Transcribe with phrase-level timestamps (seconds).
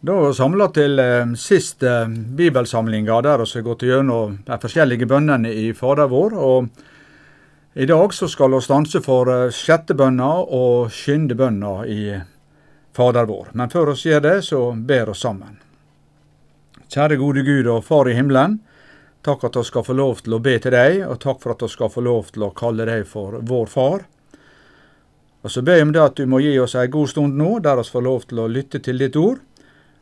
[0.00, 5.04] Da er vi samla til eh, siste bibelsamlinga, der vi har gått gjennom de forskjellige
[5.04, 6.36] bønnene i Fader vår.
[6.40, 6.70] Og
[7.76, 12.14] I dag så skal vi stanse for eh, sjette bønna og skynde bønna i
[12.96, 13.50] Fader vår.
[13.52, 15.58] Men før vi gjør det, så ber vi sammen.
[16.88, 18.56] Kjære gode Gud og Far i himmelen.
[19.20, 21.66] Takk at vi skal få lov til å be til deg, og takk for at
[21.66, 24.08] vi skal få lov til å kalle deg for vår far.
[25.44, 27.58] Og så ber jeg om det at du må gi oss ei god stund nå,
[27.60, 29.44] der vi får lov til å lytte til ditt ord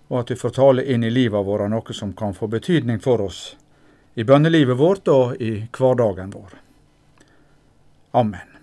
[0.09, 3.21] og at vi får tale inn i livet vårt noe som kan få betydning for
[3.25, 3.43] oss
[4.19, 6.57] i bønnelivet vårt og i hverdagen vår.
[8.19, 8.55] Amen.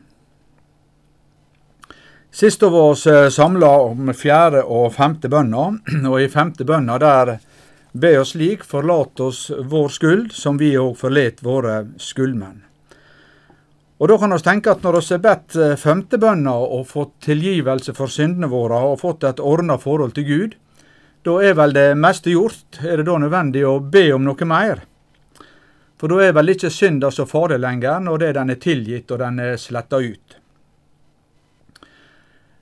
[2.36, 5.70] Sist var vi eh, samla om fjerde og femte bønna,
[6.12, 7.38] og i femte bønna der
[7.96, 12.66] be oss slik, forlat oss vår skuld, som vi òg forlet våre skuldmenn.
[13.96, 17.16] Og da kan vi tenke at når vi har bedt eh, femte bønna og fått
[17.30, 20.60] tilgivelse for syndene våre og fått et ordna forhold til Gud,
[21.26, 22.80] da er vel det meste gjort.
[22.86, 24.84] Er det da nødvendig å be om noe mer?
[25.98, 29.22] For da er vel ikke synda så farlig lenger, når det den er tilgitt og
[29.24, 30.36] den er sletta ut.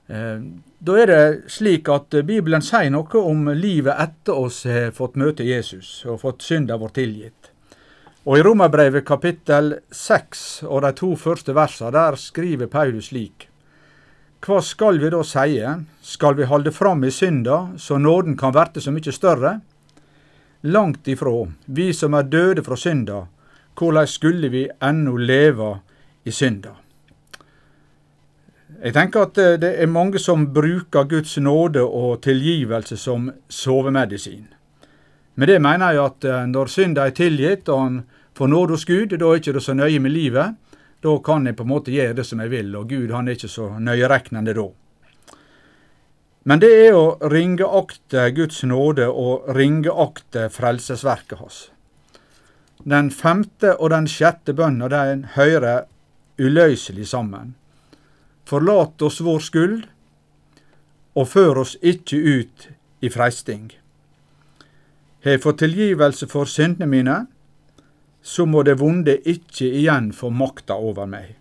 [0.06, 0.40] Eh,
[0.84, 5.44] da er det slik at Bibelen sier noe om livet etter oss har fått møte
[5.44, 7.50] Jesus og fått synda vår tilgitt.
[8.24, 13.48] Og I Romerbrevet kapittel 6 og de to første versene der skriver Paulus slik.
[14.44, 15.70] Hva skal vi da seie?
[16.04, 19.52] Skal vi halde fram i synda, så nåden kan verte så mykje større?
[20.68, 23.22] Langt ifrå, vi som er døde fra synda,
[23.74, 25.70] korleis skulle vi enno leve
[26.28, 26.74] i synda?
[28.84, 34.50] Jeg tenker at eh, det er mange som bruker Guds nåde og tilgivelse som sovemedisin.
[35.40, 37.96] Med det mener jeg at eh, når synda er tilgitt og han
[38.36, 40.60] får nåde hos Gud, da er det ikke så nøye med livet.
[41.04, 43.36] Da kan jeg på en måte gjøre det som jeg vil, og Gud han er
[43.36, 44.70] ikke så nøyeregnende da.
[46.48, 51.58] Men det er å ringeakte Guds nåde og ringeakte frelsesverket hans.
[52.84, 55.86] Den femte og den sjette bønna den hører
[56.40, 57.54] uløselig sammen.
[58.48, 59.84] Forlat oss vår skyld,
[61.14, 62.68] og før oss ikke ut
[63.04, 63.70] i freisting.
[65.24, 67.18] Har jeg fått tilgivelse for syndene mine,
[68.24, 71.34] så må det vonde ikke igjen få makta over meg.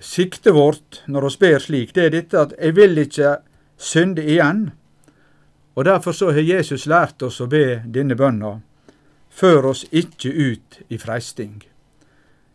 [0.00, 3.34] Siktet vårt når vi ber slik, det er dette at jeg vil ikke
[3.76, 4.70] synde igjen.
[5.76, 8.56] Og derfor så har Jesus lært oss å be denne bønna.
[9.28, 11.60] Før oss ikke ut i freisting.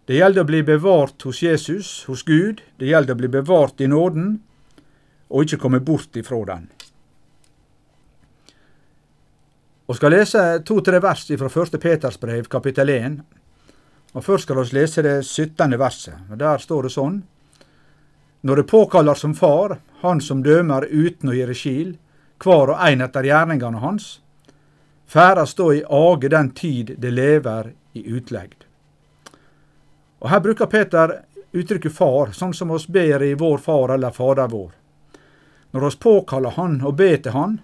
[0.09, 2.63] Det gjelder å bli bevart hos Jesus, hos Gud.
[2.81, 4.39] Det gjelder å bli bevart i nåden,
[5.29, 6.69] og ikke komme bort ifra den.
[9.89, 11.79] Og skal lese to-tre vers fra 1.
[11.81, 13.13] Peters brev, kapittel 1.
[14.13, 15.79] Og Først skal vi lese det 17.
[15.79, 16.13] verset.
[16.29, 17.23] og Der står det sånn.
[18.41, 21.95] Når det påkaller som far, han som dømer uten å gjøre skil,
[22.37, 24.19] hver og ein etter gjerningene hans,
[25.09, 28.67] færast da i age den tid det lever i utlegd.
[30.21, 31.15] Og Her bruker Peter
[31.51, 34.69] uttrykket far, sånn som oss ber i Vår Far eller Fader vår.
[35.71, 37.57] Når oss påkaller Han og ber til Han,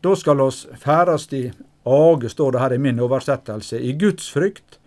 [0.00, 1.48] da skal oss færast i
[1.88, 4.78] age, står det her i min oversettelse, i Guds frykt,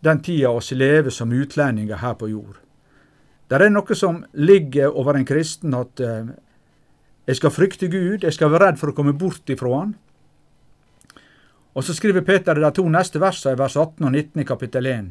[0.00, 2.60] den tida oss lever som utlendinger her på jord.
[3.50, 6.30] Det er noe som ligger over en kristen, at eh,
[7.26, 9.96] jeg skal frykte Gud, jeg skal være redd for å komme bort ifra Han.
[11.74, 14.86] Og så skriver Peter de to neste versene i vers 18 og 19 i kapittel
[14.90, 15.10] 1.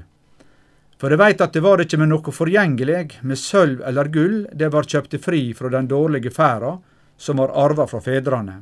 [0.99, 4.67] For jeg veit at det var ikke med noe forgjengelig, med sølv eller gull, det
[4.71, 6.73] var kjøpte fri fra den dårlige ferda
[7.19, 8.61] som var arva fra fedrene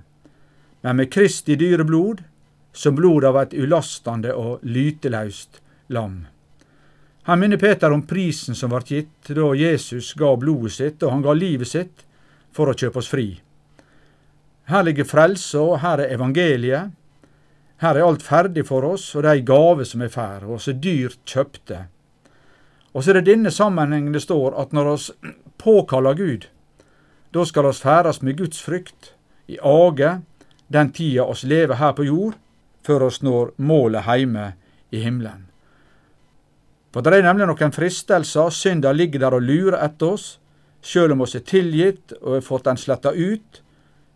[0.88, 2.22] men med Kristi dyre blod,
[2.72, 5.58] som blod av et ulastande og lyteløst
[5.92, 6.22] lam.
[7.28, 11.26] Her minner Peter om prisen som ble gitt da Jesus ga blodet sitt, og han
[11.26, 12.06] ga livet sitt
[12.56, 13.26] for å kjøpe oss fri.
[14.72, 16.96] Her ligger frelse, og her er evangeliet.
[17.84, 20.64] Her er alt ferdig for oss, og det er ei gave som er fær, og
[20.64, 21.82] så dyrt kjøpte.
[22.96, 25.12] Og så er det denne sammenhengen det står at når oss
[25.60, 26.48] påkaller Gud,
[27.36, 29.18] da skal oss færast med Guds frykt,
[29.52, 30.16] i age,
[30.68, 32.36] den tida oss lever her på jord,
[32.84, 34.54] før oss når målet heime
[34.92, 35.48] i himmelen.
[36.94, 40.28] For det er nemlig noen fristelser, synda ligger der og lurer etter oss.
[40.82, 43.62] Sjøl om oss er tilgitt og har fått den sletta ut,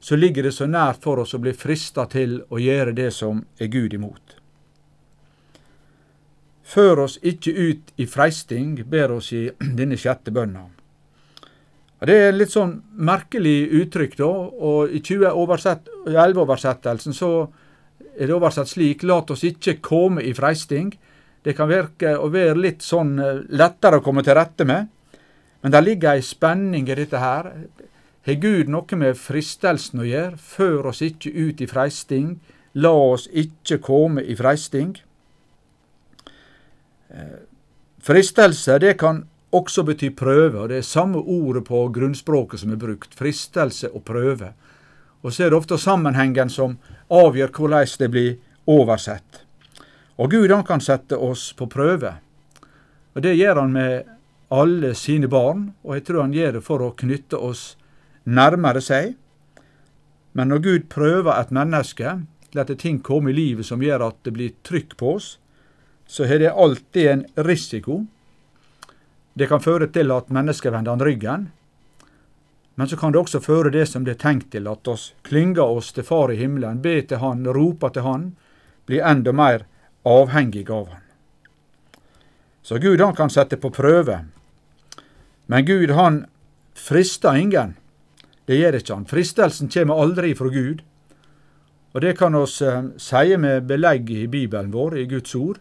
[0.01, 3.44] så ligger det så nært for oss å bli frista til å gjøre det som
[3.59, 4.38] er Gud imot.
[6.63, 10.69] Før oss ikke ut i freisting, ber oss i denne sjette bønna.
[12.01, 14.25] Det er litt sånn merkelig uttrykk, da.
[14.25, 17.45] Og i 2011-oversettelsen så
[18.18, 20.89] er det oversatt slik Lat oss ikke komme i freisting.
[21.45, 24.88] Det kan virke å være litt sånn eh, lettere å komme til rette med.
[25.62, 27.51] Men det ligger ei spenning i dette her.
[28.25, 30.38] har Gud noe med fristelsen å gjøre?
[30.38, 32.39] Før oss ikke ut i freisting,
[32.74, 34.98] la oss ikke komme i freisting.
[37.13, 37.39] Eh,
[38.01, 42.80] fristelse, det kan også betyr prøve, og det er samme ordet på grunnspråket som er
[42.80, 43.15] brukt.
[43.18, 44.53] Fristelse og prøve.
[45.21, 46.77] Og så er det ofte sammenhengen som
[47.12, 48.38] avgjør hvordan det blir
[48.69, 49.44] oversett.
[50.18, 52.15] Og Gud han kan sette oss på prøve.
[53.15, 54.09] Og det gjør han med
[54.51, 57.75] alle sine barn, og jeg tror han gjør det for å knytte oss
[58.24, 59.15] nærmere seg.
[60.31, 62.15] Men når Gud prøver et menneske,
[62.56, 65.36] lar ting komme i livet som gjør at det blir trykk på oss,
[66.07, 68.01] så har det alltid en risiko
[69.33, 71.50] det kan føre til at mennesker vender han ryggen,
[72.75, 75.63] men så kan det også føre det som det er tenkt til, at oss klynger
[75.63, 78.24] oss til Far i himmelen, ber til Han, roper til Han,
[78.88, 79.66] blir enda mer
[80.07, 81.04] avhengig av Han.
[82.62, 84.19] Så Gud han kan sette på prøve,
[85.45, 86.25] men Gud han
[86.77, 87.75] frister ingen.
[88.45, 89.07] Det gjør ikke han.
[89.10, 90.81] Fristelsen kommer aldri fra Gud.
[91.92, 95.60] Og det kan oss eh, sie med belegg i Bibelen vår, i Guds ord.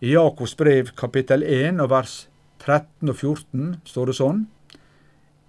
[0.00, 2.16] I Jakobs brev kapittel 1 og vers
[2.64, 4.44] 13 og 14 står det sånn.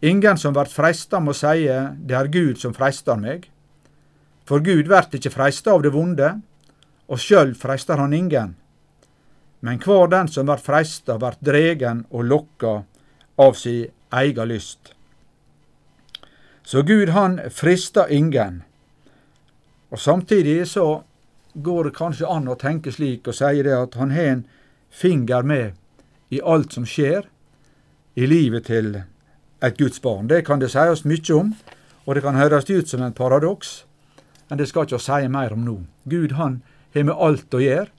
[0.05, 3.47] Ingen som vert freista må seie det er Gud som freistar meg.
[4.45, 6.35] For Gud vert ikkje freista av det vonde,
[7.09, 8.53] og sjøl freistar han ingen.
[9.65, 12.75] Men kvar den som vert freista, vert dregen og lokka
[13.41, 13.79] av si
[14.13, 14.91] eiga lyst.
[16.65, 18.63] Så Gud han fristar ingen.
[19.89, 21.03] Og samtidig så
[21.53, 24.45] går det kanskje an å tenke slik og seie det at han har en
[24.89, 25.73] finger med
[26.29, 27.27] i alt som skjer
[28.15, 28.95] i livet til
[29.61, 30.27] et Guds barn.
[30.27, 31.53] Det kan det sies mye om,
[32.05, 33.85] og det kan høres ut som en paradoks,
[34.49, 35.77] men det skal ikke si mer om nå.
[36.09, 36.61] Gud han
[36.93, 37.89] har med alt å gjøre,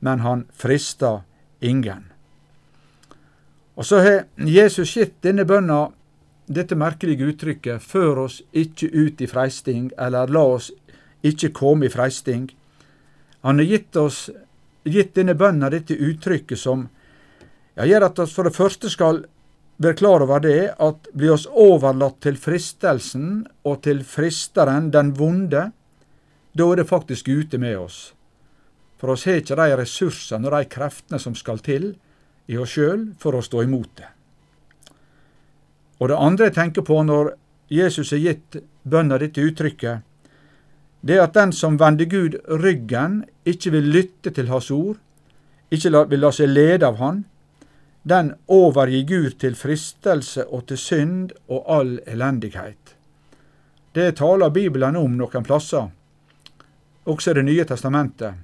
[0.00, 1.22] men han frister
[1.60, 2.08] ingen.
[3.74, 5.86] Og så har Jesus gitt denne bønna
[6.46, 10.72] dette merkelige uttrykket 'før oss ikke ut i freisting', eller 'la oss
[11.22, 12.50] ikke komme i freisting'.
[13.42, 14.30] Han har gitt oss
[14.84, 16.88] gitt denne bønna dette uttrykket som
[17.76, 19.22] jeg gjør at vi for det første skal
[19.82, 25.70] være klar over det at blir oss overlatt til fristelsen og til fristeren, den vonde,
[26.52, 28.12] da er det faktisk ute med oss.
[29.00, 31.94] For oss har ikke de ressursene og de kreftene som skal til
[32.46, 34.10] i oss sjøl for å stå imot det.
[36.02, 37.34] Og det andre jeg tenker på når
[37.72, 40.02] Jesus har gitt bønna dette uttrykket,
[41.02, 45.00] det er at den som vender Gud ryggen, ikke vil lytte til Hans ord,
[45.72, 47.24] ikke vil la seg lede av Han,
[48.02, 52.96] den overgir Gud til fristelse og til synd og all elendighet.
[53.92, 55.90] Det taler Bibelen om noen plasser,
[57.04, 58.34] også i Det nye testamentet.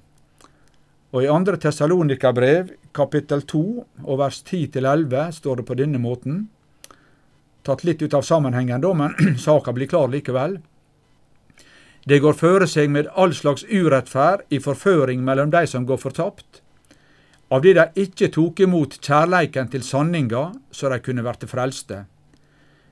[1.11, 6.49] Og i andre Tessalonika-brev, kapittel 2, og vers 10-11, står det på denne måten.
[7.65, 10.59] Tatt litt ut av sammenhengen, da, men saka blir klar likevel.
[12.05, 16.63] Det går føre seg med all slags urettferd i forføring mellom de som går fortapt,
[17.49, 22.05] av de de ikkje tok imot kjærleiken til sanninga, så de kunne verte frelste.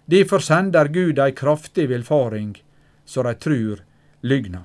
[0.06, 2.54] Difor sender Gud ei kraftig villfaring,
[3.04, 3.82] så de trur
[4.22, 4.64] lygna.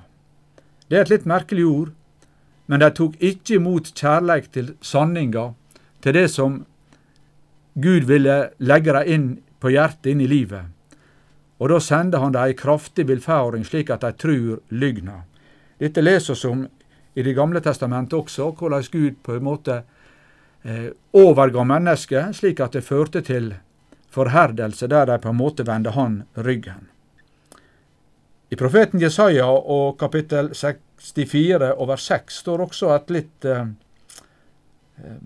[0.88, 1.90] Det er et litt merkelig ord,
[2.66, 5.52] men de tok ikkje imot kjærleik til sanninga,
[6.00, 6.62] til det som
[7.74, 9.26] Gud ville legge dem inn
[9.60, 10.70] på hjertet, inn i livet.
[11.62, 15.22] Og da sender han dem ei kraftig villfaring, slik at de trur lygna.
[15.78, 16.64] Dette leser oss om
[17.14, 19.82] i Det gamle testamentet også, hvordan Gud på en måte
[20.64, 23.52] eh, overga mennesket, slik at det førte til
[24.12, 26.88] forherdelse, der de på en måte vendte han ryggen.
[28.52, 33.68] I profeten Jesaja og kapittel 64 over 6 står også et litt eh,
[35.00, 35.20] eh,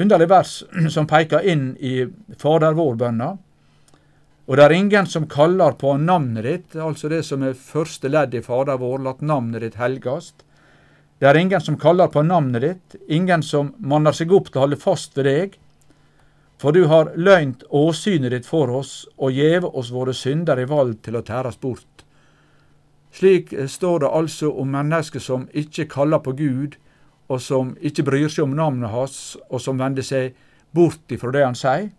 [0.00, 0.54] underlig vers
[0.94, 2.06] som peker inn i
[2.40, 3.34] Fader vår-bønna.
[4.48, 8.34] Og det er ingen som kaller på navnet ditt, altså det som er første ledd
[8.34, 10.42] i Fader vår, latt navnet ditt helgast.
[11.22, 14.62] Det er ingen som kaller på navnet ditt, ingen som manner seg opp til å
[14.64, 15.52] holde fast ved deg.
[16.58, 20.96] For du har løgnt åsynet ditt for oss og gjeve oss våre synder i valg
[21.06, 22.02] til å tæres bort.
[23.14, 26.74] Slik står det altså om mennesker som ikke kaller på Gud,
[27.30, 30.34] og som ikke bryr seg om navnet hans, og som vender seg
[30.74, 31.92] bort ifra det han sier.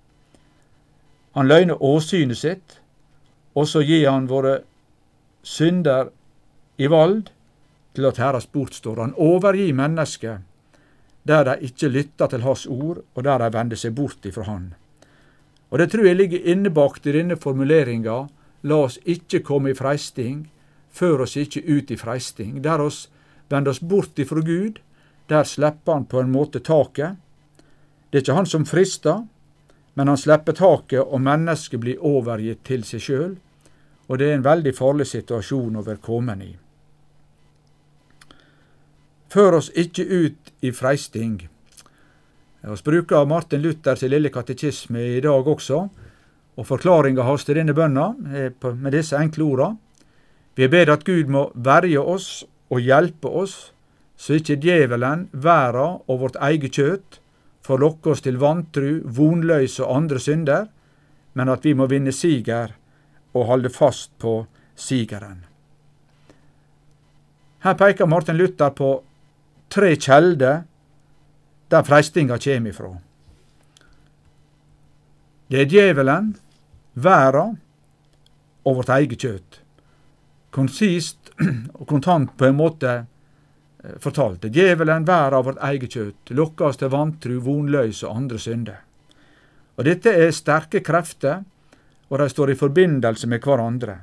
[1.39, 2.75] Han løgner åsynet sitt,
[3.55, 4.57] og så gir han våre
[5.47, 6.11] synder
[6.75, 7.31] i vald
[7.93, 9.15] til at herres bort, står han.
[9.17, 10.41] Overgi mennesket
[11.23, 14.73] der de ikke lytter til hans ord, og der de vender seg bort ifra han.
[15.71, 18.25] Og det tror jeg ligger innebakt i denne formuleringa,
[18.63, 20.49] la oss ikke komme i freisting,
[20.91, 22.61] før oss ikke ut i freisting.
[22.63, 23.07] Der oss
[23.49, 24.79] vender oss bort ifra Gud,
[25.29, 27.15] der slipper han på en måte taket.
[28.11, 29.23] Det er ikke han som frister,
[29.95, 33.33] men han slipper taket, og mennesket blir overgitt til seg sjøl,
[34.07, 36.51] og det er en veldig farlig situasjon å være kommet i.
[39.33, 41.39] Før oss ikke ut i freisting.
[42.61, 45.79] Vi bruker Martin Luthers lille katekisme i dag også,
[46.53, 49.71] og forklaringa hans til denne bønna med disse enkle orda.
[50.53, 53.71] Vi ber at Gud må verje oss og hjelpe oss,
[54.15, 57.17] så ikke djevelen, verda og vårt eget kjøtt
[57.65, 60.67] får lokke oss til vantru, vonløys og andre synder,
[61.33, 62.75] men at vi må vinne siger
[63.33, 64.43] og holde fast på
[64.77, 65.41] sigeren.
[67.63, 68.91] Her peker Martin Luther på
[69.73, 70.63] tre kjelder
[71.73, 72.91] der freistinga kjem ifrå.
[75.49, 76.33] Det er djevelen,
[76.93, 77.47] verda
[78.63, 79.59] og vårt eget kjøtt.
[80.53, 81.33] Konsist
[81.79, 83.09] og kontant på en måte fortalte.
[83.99, 84.45] fortalt.
[84.53, 88.77] Djevelen, verda og vårt eget kjøtt lokker oss til vantru, vonløys og andre synder.
[89.75, 91.43] Og Dette er sterke krefter,
[92.07, 93.97] og de står i forbindelse med hverandre.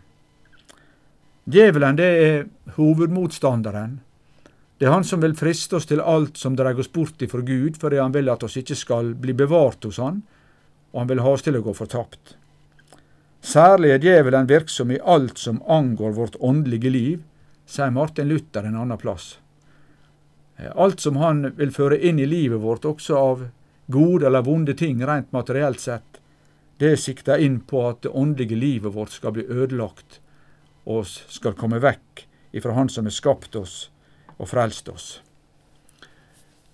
[1.49, 2.47] Djevelen det er
[2.77, 4.01] hovedmotstanderen
[4.81, 7.75] det er han som vil friste oss til alt som drar oss bort ifra Gud,
[7.77, 10.23] fordi han vil at oss ikke skal bli bevart hos han,
[10.95, 12.39] og han vil ha oss til å gå fortapt.
[13.45, 17.21] Særlig er djevelen virksom i alt som angår vårt åndelige liv,
[17.69, 19.35] sier Martin Luther en annen plass.
[20.73, 23.47] Alt som han vil føre inn i livet vårt, også av
[23.93, 26.23] gode eller vonde ting rent materielt sett,
[26.81, 30.23] det sikter inn på at det åndelige livet vårt skal bli ødelagt,
[30.89, 32.25] og skal komme vekk
[32.57, 33.91] ifra Han som har skapt oss
[34.41, 35.09] og frelst oss.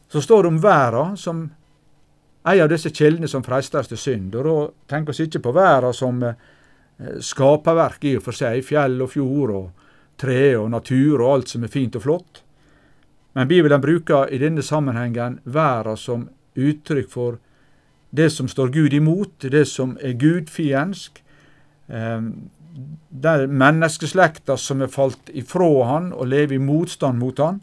[0.08, 1.42] Så står det om verda som
[2.46, 4.34] ei av disse kjeldene som freister til synd.
[4.38, 4.56] Og da
[4.94, 6.38] tenker vi ikke på verda som eh,
[7.20, 9.66] skaperverk i og for seg, fjell og fjord og
[10.16, 12.42] tre og natur og alt som er fint og flott.
[13.36, 17.36] Men Bibelen bruker i denne sammenhengen verda som uttrykk for
[18.16, 21.20] det som står Gud imot, det som er gudfiendsk.
[22.76, 27.62] Eh, der menneskeslekta som er falt ifrå han og lever i motstand mot han.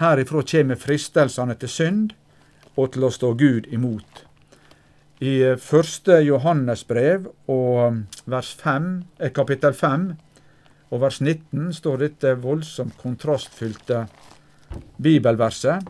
[0.00, 2.12] Herifrå kjem fristelsene til synd
[2.76, 4.24] og til å stå Gud imot.
[5.20, 10.10] I eh, første Johannes brev og um, vers 5, eh, kapittel 5
[10.90, 14.06] og vers 19 står dette voldsomt kontrastfylte
[14.96, 15.84] bibelverset.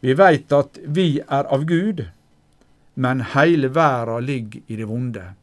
[0.00, 2.06] Vi veit at vi er av Gud,
[2.94, 5.34] men heile verda ligger i det vonde.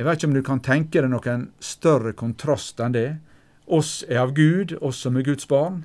[0.00, 3.18] Jeg vet ikke om du kan tenke deg noen større kontrast enn det.
[3.68, 5.82] Oss er av Gud, oss som er Guds barn,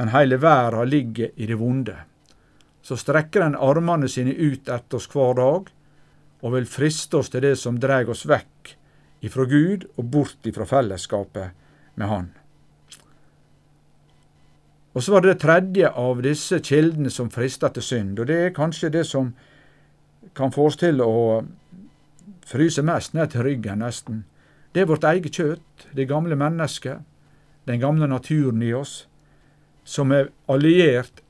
[0.00, 1.98] men heile verda ligger i det vonde.
[2.80, 5.68] Så strekker den armene sine ut etter oss hver dag,
[6.40, 8.72] og vil friste oss til det som dreg oss vekk
[9.28, 11.52] ifra Gud og bort ifra fellesskapet
[12.00, 12.32] med Han.
[14.96, 18.40] Og så var det det tredje av disse kildene som frister til synd, og det
[18.46, 19.34] er kanskje det som
[20.32, 21.44] kan få oss til å
[22.48, 24.24] fryser mest ned til ryggen, nesten.
[24.72, 27.04] Det er vårt eget kjøtt, det gamle mennesket,
[27.68, 29.06] den gamle naturen i oss,
[29.84, 31.22] som er alliert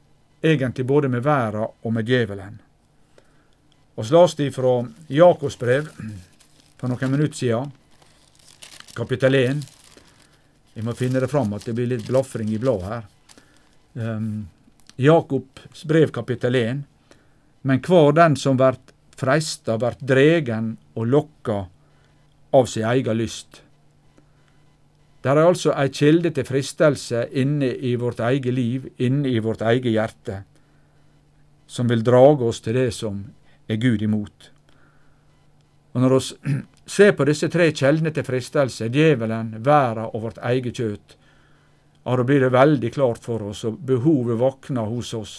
[0.43, 2.61] egentlig både med verden og med djevelen.
[3.99, 4.73] Og så las de fra
[5.11, 5.89] Jakobs brev
[6.79, 7.73] for noen minutter siden,
[8.95, 9.65] kapittel 1.
[10.79, 13.09] Jeg må finne det fram at det blir litt blafring i bladet her.
[13.99, 14.47] Um,
[14.95, 16.85] Jakobs brev, kapittel 1.
[17.67, 21.63] Men hver den som vert freista, vert dregen og lokka
[22.59, 23.63] av si egen lyst.
[25.23, 29.63] Det er altså ei kjelde til fristelse inne i vårt eget liv, inne i vårt
[29.67, 30.43] eget hjerte,
[31.67, 33.25] som vil drage oss til det som
[33.69, 34.51] er Gud imot.
[35.93, 36.55] Og når vi
[36.97, 41.17] ser på disse tre kjeldene til fristelse, djevelen, verda og vårt eget kjøtt,
[42.05, 45.35] ja, da blir det veldig klart for oss, og behovet våkner hos oss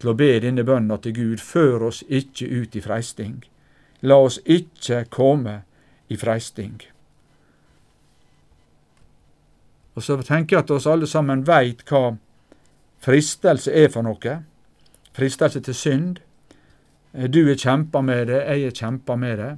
[0.00, 3.42] til å be denne bønna til Gud, før oss ikke ut i freisting.
[4.02, 5.60] La oss ikke komme
[6.10, 6.80] i freisting.
[9.94, 12.14] Og så tenker jeg at oss alle sammen veit hva
[13.02, 14.38] fristelse er for noe.
[15.12, 16.22] Fristelse til synd.
[17.12, 19.52] Du har kjempa med det, jeg har kjempa med det.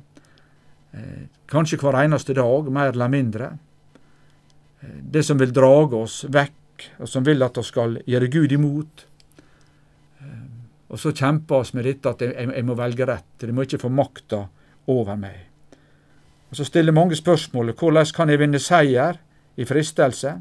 [0.95, 3.51] Eh, kanskje hver eneste dag, mer eller mindre.
[4.83, 8.53] Eh, det som vil drage oss vekk, og som vil at vi skal gjøre Gud
[8.53, 9.07] imot.
[10.95, 13.33] Og så kjempe oss med dette at jeg, jeg, må velge rett.
[13.43, 14.45] De må ikke få makta
[14.95, 15.41] over meg.
[16.51, 19.19] Og Så stiller mange spørsmålet hvordan kan jeg vinne seier
[19.59, 20.37] i fristelse?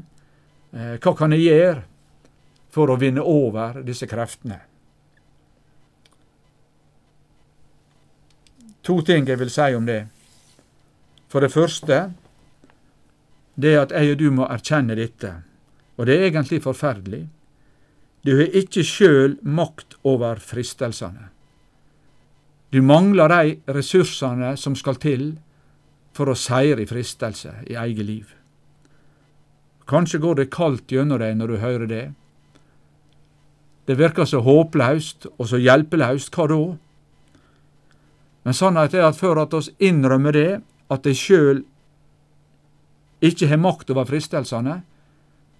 [0.70, 1.82] Eh, hva kan jeg gjøre
[2.70, 4.60] for å vinne over disse kreftene?
[8.86, 10.04] To ting jeg vil si om det.
[11.26, 12.12] For det første,
[13.58, 15.32] det at jeg og du må erkjenne dette.
[15.98, 17.24] Og det er egentlig forferdelig.
[18.24, 21.28] Du har ikke sjøl makt over fristelsene.
[22.72, 25.34] Du mangler de ressursene som skal til
[26.16, 28.32] for å seire i fristelse i eget liv.
[29.86, 32.04] Kanskje går det kaldt gjennom deg når du hører det.
[33.84, 36.60] Det virker så håpløst og så hjelpeløst, hva da?
[38.44, 40.50] Men sannheten er at før at oss innrømmer det,
[40.88, 41.62] at de sjøl
[43.24, 44.80] ikke har makt over fristelsene,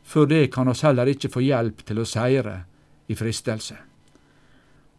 [0.05, 2.59] for det kan oss heller ikke få hjelp til å seire
[3.09, 3.77] i fristelse.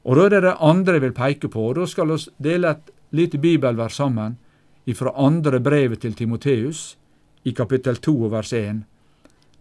[0.06, 2.20] Og da er det det andre jeg vil peke på, og da skal vi
[2.50, 4.38] dele et lite bibelvers sammen
[4.86, 6.98] ifra andre brevet til Timoteus,
[7.46, 8.84] i kapittel 2 vers 1.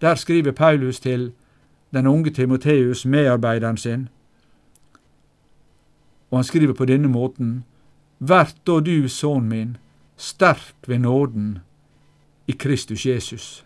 [0.01, 1.33] Der skriver Paulus til
[1.93, 4.09] den unge Timoteus, medarbeideren sin,
[6.31, 7.65] og han skriver på denne måten,
[8.19, 9.77] Vert da du, sønnen min,
[10.17, 11.59] sterk ved nåden
[12.47, 13.64] i Kristus Jesus.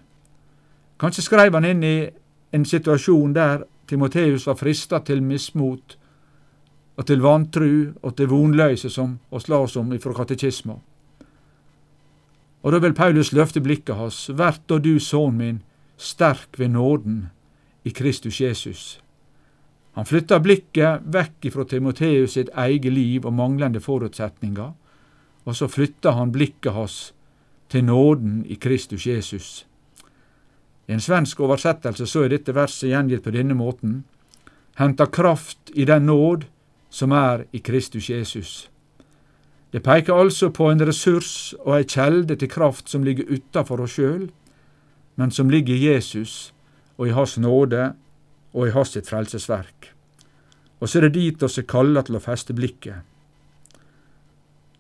[0.99, 1.97] Kanskje skreiv han inn i
[2.53, 5.97] en situasjon der Timoteus var frista til mismot
[6.99, 10.75] og til vantru og til vonløyse, som oss la oss om ifra katekisma.
[12.63, 15.61] Og da vil Paulus løfte blikket hans, vert da du, sønnen min,
[15.97, 17.29] sterk ved nåden
[17.87, 18.99] i Kristus Jesus.
[19.95, 24.75] Han flytter blikket vekk ifra Timoteus sitt eget liv og manglende forutsetninger,
[25.45, 26.99] og så flytter han blikket hans
[27.71, 29.68] til nåden i Kristus Jesus.
[30.89, 34.03] I en svensk oversettelse så er dette verset gjengitt på denne måten.
[34.81, 36.47] Henta kraft i den nåd
[36.91, 38.71] som er i Kristus Jesus.
[39.73, 43.99] Det peker altså på en ressurs og ei kjelde til kraft som ligger utafor oss
[43.99, 44.31] sjøl,
[45.21, 46.55] men som ligger i Jesus
[46.97, 47.93] og i Hans nåde
[48.55, 49.93] og i Hans sitt frelsesverk.
[50.81, 53.05] Og så er det dit oss er kalla til å feste blikket.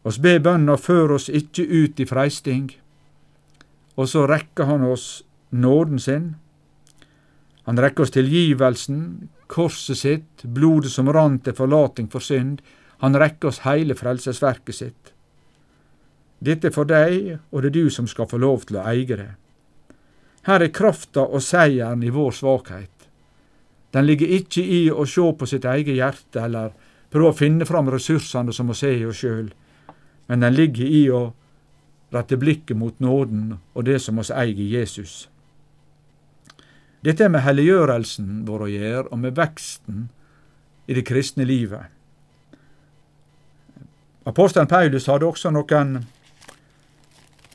[0.08, 2.70] Oss be bønna før oss ikkje ut i freisting,
[3.98, 6.36] og så rekker han oss nåden sin.
[7.68, 12.62] Han rekker oss tilgivelsen, korset sitt, blodet som rant til forlating for synd.
[13.04, 15.12] Han rekker oss heile frelsesverket sitt.
[16.38, 19.06] Dette er for deg, og det er du som skal få lov til å eie
[19.18, 19.32] det.
[20.46, 23.08] Her er krafta og seieren i vår svakhet.
[23.92, 26.74] Den ligger ikkje i å sjå på sitt eget hjerte eller
[27.12, 29.48] prøve å finne fram ressursene som å se i oss sjøl,
[30.28, 31.22] men den ligger i å
[32.12, 35.26] rette blikket mot nåden og det som oss eier Jesus.
[37.08, 40.08] Dette er med helliggjørelsen vår å gjøre, og med veksten
[40.88, 41.88] i det kristne livet.
[44.28, 45.94] Apostelen Paulus hadde også noen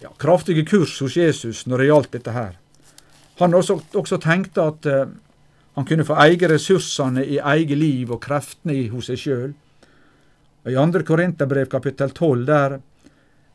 [0.01, 2.55] ja, kraftige kurs hos Jesus når det gjaldt dette her.
[3.41, 5.05] Han også, også tenkte at uh,
[5.77, 9.53] han kunne få eie ressursene i eget liv og kreftene hos seg sjøl.
[10.65, 11.03] I 2.
[11.05, 12.79] Korinterbrev kapittel 12 der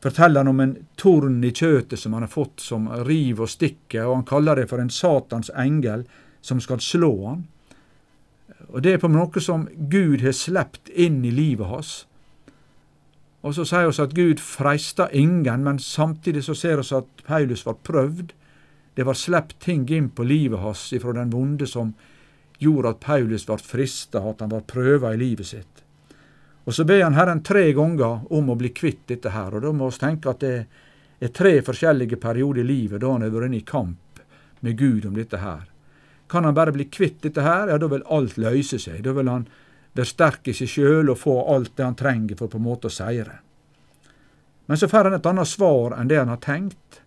[0.02, 4.06] forteller han om en torn i kjøtet som han har fått, som river og stikker,
[4.06, 6.04] og han kaller det for en Satans engel
[6.40, 7.46] som skal slå han.
[8.68, 12.04] Og Det er på noe som Gud har slept inn i livet hans.
[13.42, 17.64] Og så sier vi at Gud freista ingen, men samtidig så ser vi at Paulus
[17.66, 18.32] var prøvd.
[18.94, 21.94] Det var slept ting inn på livet hans ifra den vonde som
[22.58, 25.77] gjorde at Paulus ble frista, at han var prøva i livet sitt.
[26.68, 29.70] Og så ber han Herren tre ganger om å bli kvitt dette her, og da
[29.72, 30.56] må vi tenke at det
[31.24, 34.20] er tre forskjellige perioder i livet da han har vært inne i kamp
[34.60, 35.64] med Gud om dette her.
[36.28, 39.00] Kan han bare bli kvitt dette her, ja, da vil alt løse seg.
[39.06, 39.48] Da vil han
[39.96, 42.92] være sterk i seg sjøl og få alt det han trenger for på en måte
[42.92, 43.40] å seire.
[44.68, 47.00] Men så får han et annet svar enn det han har tenkt,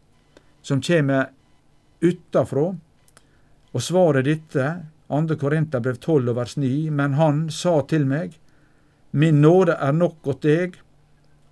[0.66, 1.30] som kommer
[2.02, 2.72] utafra.
[3.72, 4.72] Og svaret dette,
[5.12, 5.38] 2.
[5.38, 8.41] Korinterbrev 12 vers 9, men han sa til meg,
[9.12, 10.78] Min nåde er nok åt deg,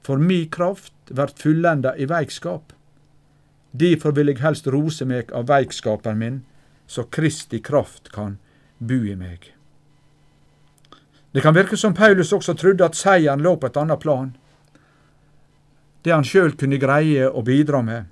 [0.02, 2.74] for mi kraft vert fullenda i veikskap.
[3.72, 6.42] Difor vil eg helst rose meg av veikskapen min,
[6.88, 8.38] så Kristi kraft kan
[8.80, 9.52] bu i meg.
[11.32, 14.32] Det kan virke som Paulus også trodde at seieren lå på et annet plan,
[16.02, 18.08] det han sjøl kunne greie å bidra med.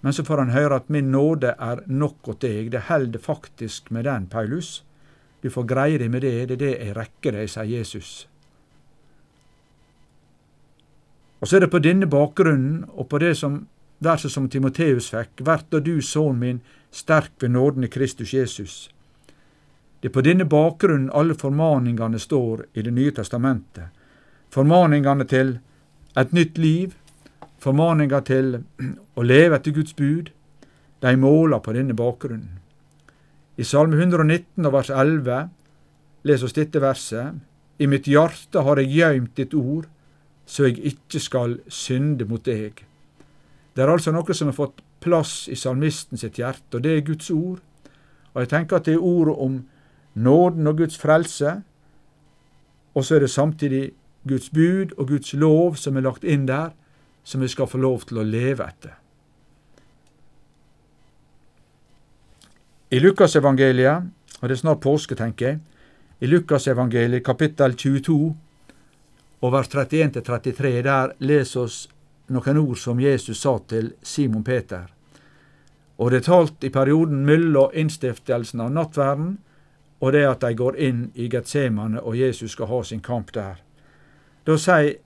[0.00, 3.90] Men så får han høre at min nåde er nok åt deg, det held faktisk
[3.90, 4.80] med den, Paulus.
[5.42, 8.12] Du får greie deg med det, det er det jeg rekker deg, sier Jesus.
[11.42, 13.64] Og så er det på denne bakgrunnen og på det som
[14.02, 16.60] verset som Timoteus fikk, vert da du, sønnen min,
[16.94, 18.90] sterk ved nåden i Kristus Jesus.
[20.00, 23.90] Det er på denne bakgrunnen alle formaningene står i Det nye testamentet.
[24.50, 25.58] Formaningene til
[26.16, 26.94] et nytt liv,
[27.58, 28.64] formaninger til
[29.18, 30.30] å leve etter Guds bud,
[31.02, 32.58] de måler på denne bakgrunnen.
[33.56, 35.48] I Salme 119 og vers 11
[36.22, 37.34] les oss dette verset.
[37.78, 39.88] I mitt hjerte har jeg gøymt ditt ord,
[40.46, 42.84] så jeg ikke skal synde mot deg.
[43.76, 47.06] Det er altså noe som har fått plass i salmisten sitt hjerte, og det er
[47.06, 47.60] Guds ord.
[48.32, 49.60] Og jeg tenker at det er ordet om
[50.14, 51.62] nåden og Guds frelse,
[52.94, 53.92] og så er det samtidig
[54.28, 56.74] Guds bud og Guds lov som er lagt inn der,
[57.24, 58.98] som vi skal få lov til å leve etter.
[62.92, 65.60] I Lukasevangeliet, og det er snart påske, tenker jeg,
[66.20, 68.34] i Lukasevangeliet kapittel 22
[69.42, 71.88] og vers 31-33, der leser oss
[72.32, 74.86] noen ord som Jesus sa til Simon Peter.
[75.98, 79.36] Og det er talt i perioden mellom innstiftelsen av nattverden
[80.02, 83.60] og det at de går inn i Getsemane og Jesus skal ha sin kamp der.
[84.44, 84.96] Da sier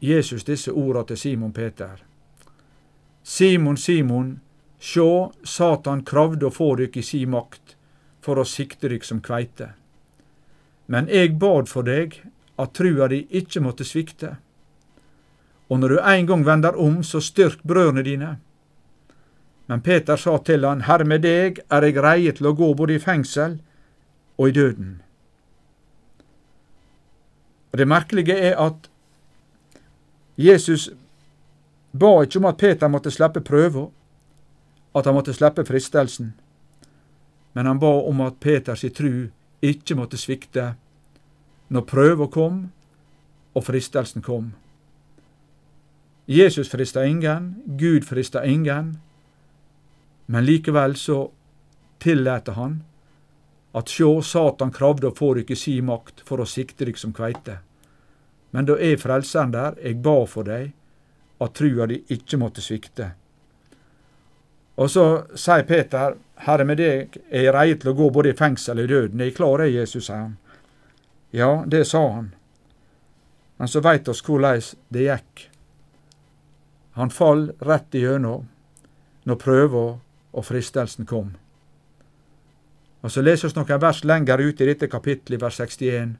[0.00, 2.02] Jesus disse ordene til Simon Peter.
[3.22, 4.40] Simon, Simon,
[4.80, 7.76] sjå, Satan kravde å få dykk i si makt
[8.24, 9.72] for å sikte dykk som kveite.
[10.86, 12.20] Men eg bad for deg
[12.60, 14.36] at trua di ikkje måtte svikte.
[15.70, 18.30] Og når du ein gong vender om, så styrk brødrene dine.
[19.66, 22.96] Men Peter sa til han, Herre, med deg er eg reie til å gå både
[22.96, 23.60] i fengsel
[24.36, 24.98] og i døden.
[27.70, 28.90] Og Det merkelige er at
[30.36, 30.90] Jesus
[31.92, 33.90] ba ikke om at Peter måtte slippe prøven,
[34.94, 36.32] at han måtte slippe fristelsen,
[37.52, 39.28] men han ba om at Peters tru
[39.62, 40.74] ikke måtte svikte
[41.70, 42.64] når prøva kom
[43.54, 44.52] og fristelsen kom.
[46.30, 48.98] Jesus frista ingen, Gud frista ingen,
[50.30, 51.24] men likevel så
[51.98, 52.80] tillater han
[53.72, 57.60] at sjå, Satan kravde å få dykk si makt for å sikte dykk som kveite.
[58.50, 60.72] Men da er Frelseren der, eg ba for deg,
[61.40, 63.12] at trua di ikkje måtte svikte.
[64.80, 65.04] Og så
[65.38, 68.88] sier Peter, Herre, med deg er eg reie til å gå både i fengsel og
[68.88, 69.20] i døden.
[69.20, 70.36] Er eg klar, det, Jesus, sier han.
[71.30, 72.34] Ja, det sa han.
[73.56, 75.50] Men så veit oss korleis det gikk.
[76.96, 78.48] Han fall rett igjennom
[79.28, 79.84] når prøva
[80.32, 81.34] og fristelsen kom.
[83.00, 86.16] Og Så leser vi noen vers lenger ut i dette kapittelet, vers 61,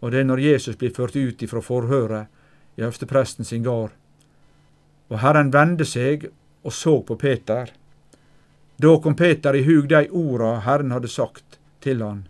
[0.00, 2.26] og det er når Jesus blir ført ut ifra forhøret
[2.78, 3.90] i øverstepresten sin gard.
[5.10, 6.28] Og Herren vende seg
[6.62, 7.70] og så på Peter.
[8.76, 12.26] Da kom Peter i hug de orda Herren hadde sagt til han.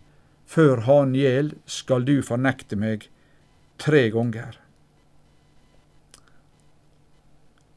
[0.53, 3.07] Før han gjeld, skal du fornekte meg
[3.81, 4.59] tre ganger.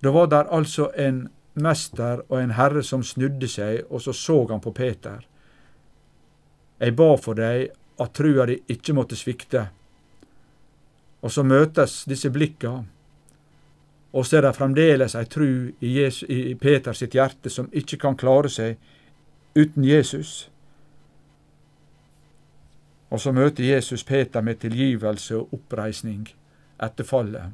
[0.05, 4.37] Da var der altså en mester og en herre som snudde seg, og så så
[4.51, 5.25] han på Peter.
[6.79, 7.71] Eg ba for deg
[8.03, 9.62] at trua di ikkje måtte svikte.
[11.25, 12.75] Og så møtes disse blikka,
[14.12, 15.49] og så er det fremdeles ei tru
[15.81, 18.77] i, Jesus, i Peter sitt hjerte som ikkje kan klare seg
[19.57, 20.47] uten Jesus.
[23.11, 26.27] Og så møter Jesus Peter med tilgivelse og oppreisning
[26.83, 27.53] etter fallet.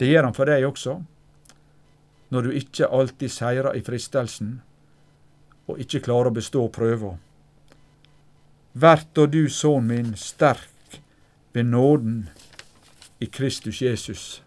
[0.00, 0.98] Det gjør han for deg også,
[2.30, 4.60] når du ikke alltid seirer i fristelsen
[5.68, 7.14] og ikke klarer å bestå prøva.
[8.72, 11.00] Vert da du, sønnen min, sterk
[11.52, 12.28] ved nåden
[13.18, 14.42] i Kristus Jesus.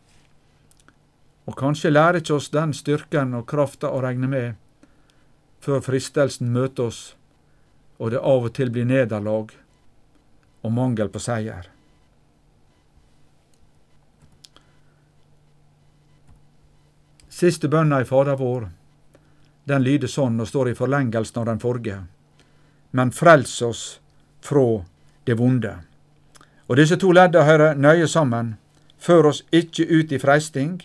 [1.46, 4.54] Og kanskje lærer ikke oss den styrken og krafta å regne med
[5.64, 7.02] før fristelsen møter oss,
[8.00, 9.54] og det av og til blir nederlag
[10.64, 11.68] og mangel på seier.
[17.34, 18.70] Siste bønna i Fader vår,
[19.68, 22.02] den lyder sånn og står i forlengelsen av den forrige.
[22.92, 23.84] Men frels oss
[24.44, 24.84] fra
[25.24, 25.74] det vonde.
[26.68, 28.56] Og disse to ledda hører nøye sammen.
[29.00, 30.78] Før oss ikke ut i freisting,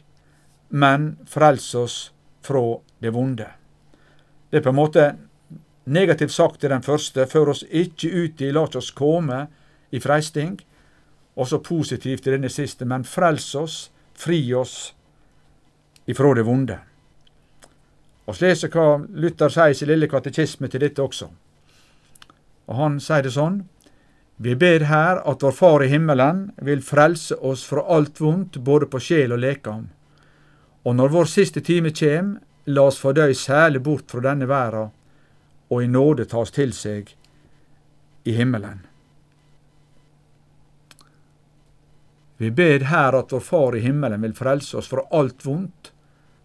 [0.68, 1.98] men frels oss
[2.42, 2.64] fra
[2.98, 3.46] det vonde.
[4.50, 5.04] Det er på en måte
[5.84, 7.26] negativt sagt til den første.
[7.26, 9.46] Før oss ikke ut i, la oss komme
[9.90, 10.58] i freisting.
[11.38, 14.94] Og så positivt i denne siste, men frels oss, fri oss
[16.08, 16.78] ifra det vonde.
[18.26, 21.28] Og så leser hva Luther sier i sin lille katekisme til dette også.
[22.68, 23.62] Og han sier det sånn.
[24.38, 28.86] Vi ber her at vår Far i himmelen vil frelse oss fra alt vondt, både
[28.86, 29.88] på sjel og lekam.
[30.84, 32.36] Og når vår siste time kjem,
[32.68, 34.88] la oss fordøy særlig bort fra denne verda,
[35.68, 37.14] og i nåde tas til seg
[38.24, 38.87] i himmelen.
[42.38, 45.92] Vi ber her at vår Far i himmelen vil frelse oss fra alt vondt,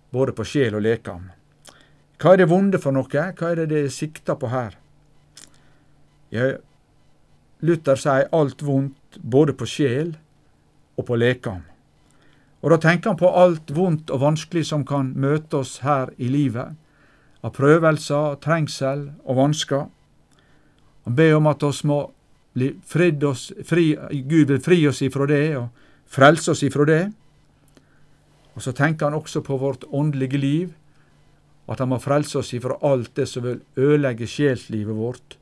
[0.10, 1.28] både på sjel og lekam.
[2.18, 3.10] Hva er det vonde for noe?
[3.10, 4.74] Hva er det det sikter på her?
[6.34, 6.58] Jeg,
[7.62, 10.16] Luther sier alt vondt både på sjel
[10.98, 11.62] og på lekam.
[12.64, 16.32] Og da tenker han på alt vondt og vanskelig som kan møte oss her i
[16.32, 16.74] livet,
[17.44, 19.86] av prøvelser, trengsel og vansker.
[21.04, 22.00] Han ber om at oss må
[22.56, 23.92] bli fridd oss, fri,
[24.26, 25.83] Gud vil fri oss ifra det og
[26.14, 27.04] frelse oss ifra det.
[28.54, 30.74] Og så tenker han også på vårt åndelige liv,
[31.68, 35.38] at han må frelse oss ifra alt det som vil ødelegge sjelslivet vårt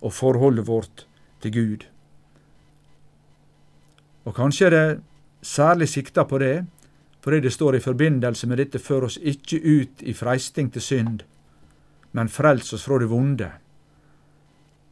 [0.00, 1.06] og forholdet vårt
[1.42, 1.86] til Gud.
[4.24, 5.00] Og kanskje er det
[5.42, 6.66] særlig sikta på det,
[7.20, 11.20] fordi det står i forbindelse med dette før oss ikke ut i freisting til synd,
[12.12, 13.50] men frels oss fra det vonde.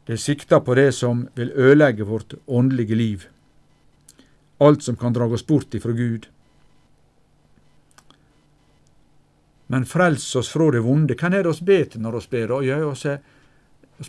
[0.07, 3.23] Det sikter på det som vil ødelegge vårt åndelige liv,
[4.57, 6.27] alt som kan dra oss bort ifra Gud.
[9.67, 11.15] Men frels oss fra det vonde.
[11.15, 12.53] Hvem er det oss ber til når oss ber?
[12.63, 13.19] Ja, oss, er,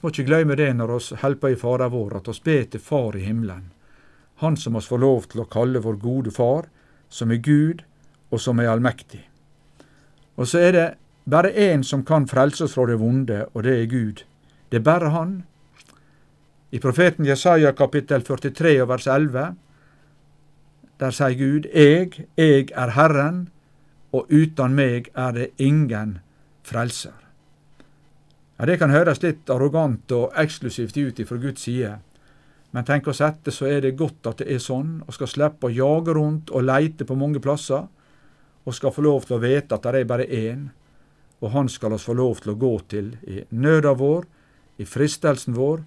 [0.03, 3.19] må ikke glemme det når oss helper i Fader vår, at oss ber til Far
[3.19, 3.73] i himmelen.
[4.39, 6.71] Han som oss får lov til å kalle vår gode Far,
[7.11, 7.83] som er Gud,
[8.31, 9.25] og som er allmektig.
[10.39, 10.89] Og så er det
[11.27, 14.23] bare én som kan frelse oss fra det vonde, og det er Gud.
[14.71, 15.43] Det er bare Han.
[16.71, 19.57] I profeten Jesaja kapittel 43 og vers 11,
[20.99, 23.49] der sier Gud, Eg, eg er Herren,
[24.13, 26.19] og uten meg er det ingen
[26.67, 27.15] frelser.
[28.59, 31.99] Ja, Det kan høres litt arrogant og eksklusivt ut ifra Guds side,
[32.71, 35.69] men tenk oss etter, så er det godt at det er sånn, og skal slippe
[35.69, 37.87] å jage rundt og leite på mange plasser,
[38.65, 40.69] og skal få lov til å vite at det er bare én,
[41.41, 44.27] og Han skal oss få lov til å gå til i nøda vår,
[44.79, 45.85] i fristelsen vår,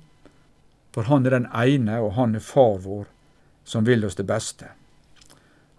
[0.96, 3.06] for Han er den ene, og Han er Far vår,
[3.64, 4.72] som vil oss det beste.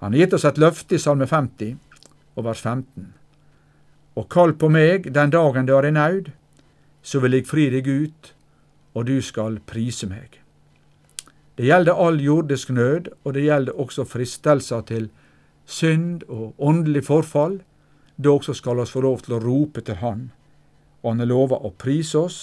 [0.03, 1.77] Han har gitt oss et løfte i Salme 50,
[2.35, 3.13] og vers 15.
[4.19, 6.33] Og kall på meg den dagen du er i naud,
[7.07, 8.33] så vil eg fri deg ut,
[8.99, 10.41] og du skal prise meg.
[11.55, 15.07] Det gjelder all jordisk nød, og det gjelder også fristelser til
[15.71, 17.61] synd og åndelig forfall.
[18.19, 20.33] Da også skal oss få lov til å rope til Han,
[21.03, 22.41] og Han er lova å prise oss,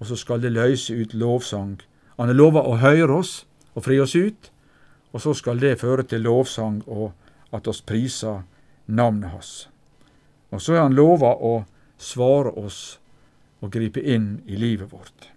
[0.00, 1.76] og så skal det løse ut lovsang.
[2.16, 4.50] Han er lova å høre oss og fri oss ut,
[5.14, 7.12] og så skal det føre til lovsang og
[7.54, 8.42] at oss priser
[8.86, 9.52] navnet hans.
[10.50, 11.54] Og så er han lova å
[11.98, 12.98] svare oss
[13.62, 15.30] og gripe inn i livet vårt.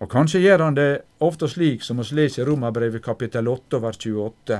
[0.00, 4.00] Og kanskje gjør han det ofte slik som oss leser i Romerbrevet kapittel 8 vers
[4.00, 4.58] 28.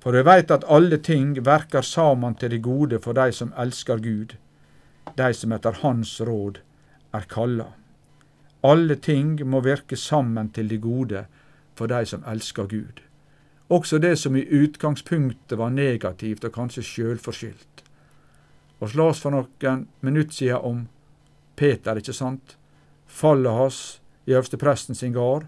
[0.00, 4.00] For vi veit at alle ting verkar saman til det gode for dei som elskar
[4.00, 4.36] Gud,
[5.16, 6.60] dei som etter Hans råd
[7.16, 7.70] er kalla.
[8.66, 11.26] Alle ting må virke sammen til det gode
[11.76, 13.06] for dei som elskar Gud
[13.68, 17.82] også det som i utgangspunktet var negativt og kanskje sjølforskyldt.
[18.80, 20.82] Og las for noen minutter siden om
[21.56, 22.56] Peter, ikke sant?
[23.06, 25.46] Fallet hans i øverstepresten sin gard.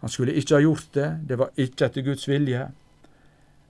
[0.00, 2.66] Han skulle ikke ha gjort det, det var ikke etter Guds vilje.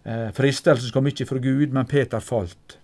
[0.05, 2.79] Eh, Fristelsen kom ikke fra Gud, men Peter falt.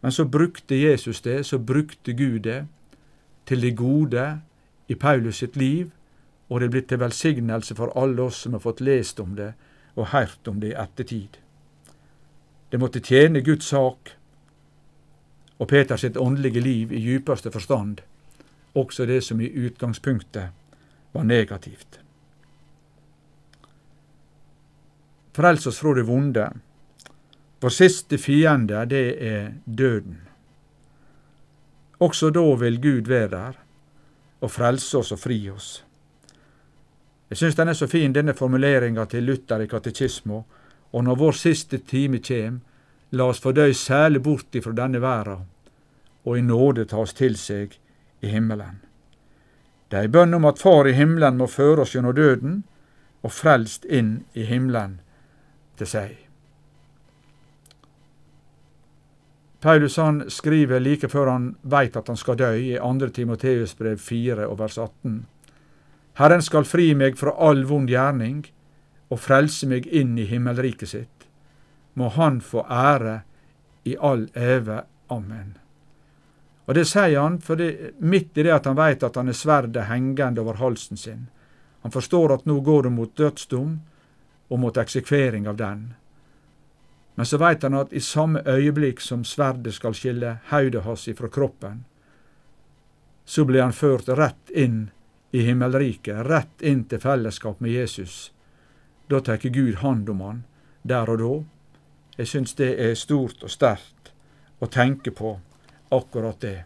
[0.00, 2.66] Men så brukte Jesus det, så brukte Gud det
[3.46, 4.40] til det gode
[4.88, 5.90] i Paulus sitt liv,
[6.48, 9.52] og det er blitt til velsignelse for alle oss som har fått lest om det
[9.96, 11.38] og hørt om det i ettertid.
[12.70, 14.12] Det måtte tjene Guds sak
[15.58, 18.02] og Peters sitt åndelige liv i djupeste forstand,
[18.76, 20.52] også det som i utgangspunktet
[21.12, 22.00] var negativt.
[25.36, 26.50] Frels oss fra det vonde.
[27.60, 30.20] Vår siste fiende, det er døden.
[32.00, 33.58] Også da vil Gud være der
[34.40, 35.85] og frelse oss og fri oss.
[37.28, 40.44] Jeg syns den er så fin, denne formuleringa til Luther i katekismo,
[40.92, 42.60] og når vår siste time kjem,
[43.10, 45.40] la oss fordøy særlig bort ifra denne verda,
[46.24, 47.74] og i nåde ta oss til seg
[48.22, 48.78] i himmelen.
[49.90, 52.62] Det er ei bønn om at Far i himmelen må føre oss gjennom døden,
[53.22, 55.00] og frelst inn i himmelen
[55.78, 56.14] til seg.
[59.60, 63.08] Paulus han skriver like før han veit at han skal dø, i 2.
[63.14, 65.24] Timoteus brev 4 og vers 18.
[66.16, 68.46] Herren skal fri meg fra all vond gjerning
[69.12, 71.28] og frelse meg inn i himmelriket sitt.
[71.94, 73.20] Må Han få ære
[73.84, 74.82] i all eve.
[75.08, 75.58] Amen.
[76.66, 79.36] Og det sier han for det, midt i det at han veit at han er
[79.38, 81.28] sverdet hengende over halsen sin.
[81.84, 83.76] Han forstår at nå går det mot dødsdom
[84.48, 85.94] og mot eksekvering av den.
[87.14, 91.28] Men så veit han at i samme øyeblikk som sverdet skal skille hodet hans ifra
[91.28, 91.84] kroppen,
[93.24, 94.90] så blir han ført rett inn
[95.30, 98.32] i himmelriket, rett inn til fellesskap med Jesus.
[99.08, 100.44] Da tar Gud hand om han,
[100.82, 101.34] der og da.
[102.16, 104.12] Jeg syns det er stort og sterkt
[104.58, 105.36] å tenke på
[105.92, 106.58] akkurat det.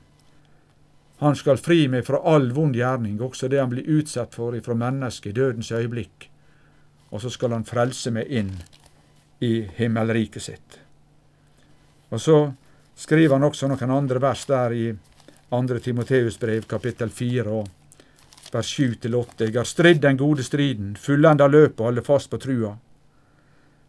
[1.20, 4.77] Han skal fri meg fra all vond gjerning, også det han blir utsatt for ifra
[4.79, 6.31] mennesket i dødens øyeblikk,
[7.11, 8.55] og så skal han frelse meg inn
[9.44, 10.79] i himmelriket sitt.
[12.11, 12.38] Og så
[12.96, 14.87] skriver han også noen andre vers der i
[15.51, 15.79] 2.
[15.83, 17.68] Timoteus brev, kapittel 4 og
[18.54, 19.46] vers 7-8.
[19.46, 22.76] Eg har stridd den gode striden, fullenda løpet og holder fast på trua.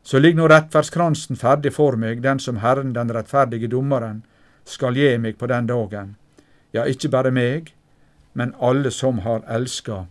[0.04, 4.24] Så ligg nå rettferdskransen ferdig for meg, den som Herren, den rettferdige dommeren,
[4.66, 6.16] skal gi meg på den dagen.
[6.74, 7.74] Ja, ikkje bare meg,
[8.34, 10.06] men alle som har elska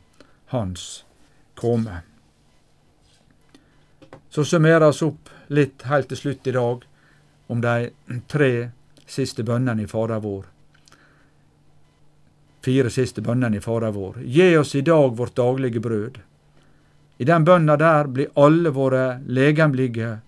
[0.51, 1.05] Hans
[1.55, 2.03] komme.
[4.31, 6.85] Så summeres opp litt helt til slutt i dag
[7.51, 7.91] om de
[8.31, 8.71] tre
[9.11, 10.45] siste bønnene i Fader vår.
[12.65, 14.21] Fire siste bønnene i Fader vår.
[14.25, 16.19] Gi oss i dag vårt daglige brød.
[17.21, 20.19] I den bønna der blir alle våre legemlige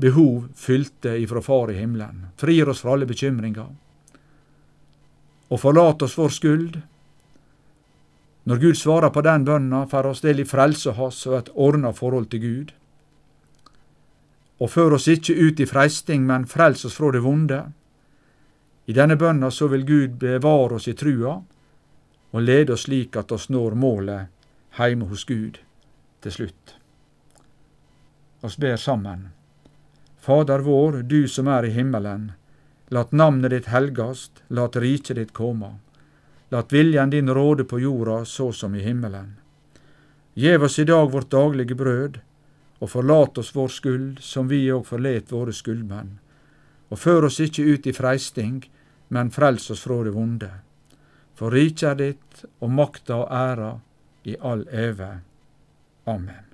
[0.00, 2.26] behov fylte ifra Far i himmelen.
[2.36, 3.68] Frir oss fra alle bekymringer.
[5.48, 6.78] Og forlat oss vår skuld.
[8.44, 11.92] Når Gud svarer på den bønna, får oss del i frelsa hans og et ordna
[11.92, 12.72] forhold til Gud.
[14.60, 17.60] Og før oss ikke ut i freisting, men frels oss fra det vonde.
[18.86, 21.36] I denne bønna så vil Gud bevare oss i trua
[22.30, 24.30] og lede oss slik at oss når målet
[24.78, 25.58] heime hos Gud
[26.22, 26.74] til slutt.
[28.40, 29.28] Oss ber sammen.
[30.20, 32.32] Fader vår, du som er i himmelen.
[32.88, 35.78] Lat navnet ditt helgast, lat riket ditt komme.
[36.50, 39.36] Lat viljen din råde på jorda så som i himmelen.
[40.34, 42.18] Gjev oss i dag vårt daglige brød,
[42.80, 46.18] og forlat oss vår skuld, som vi òg forlet våre skuldmenn.
[46.90, 48.64] Og før oss ikkje ut i freisting,
[49.08, 50.50] men frels oss fra det vonde.
[51.38, 53.72] For riket er ditt, og makta og æra
[54.26, 55.12] i all eve.
[56.06, 56.49] Amen.